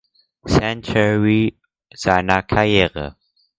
[0.47, 1.59] Century
[1.93, 3.15] seiner Karriere.